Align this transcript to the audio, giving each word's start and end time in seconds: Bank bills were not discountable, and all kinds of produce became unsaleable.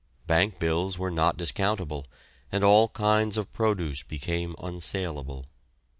Bank 0.25 0.57
bills 0.57 0.97
were 0.97 1.11
not 1.11 1.37
discountable, 1.37 2.07
and 2.51 2.63
all 2.63 2.87
kinds 2.89 3.37
of 3.37 3.53
produce 3.53 4.01
became 4.01 4.55
unsaleable. 4.57 5.45